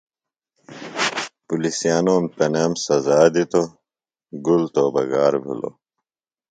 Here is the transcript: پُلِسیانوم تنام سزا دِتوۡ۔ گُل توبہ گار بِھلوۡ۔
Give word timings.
پُلِسیانوم 1.47 2.23
تنام 2.37 2.71
سزا 2.85 3.19
دِتوۡ۔ 3.33 3.67
گُل 4.45 4.63
توبہ 4.73 5.03
گار 5.11 5.33
بِھلوۡ۔ 5.43 5.75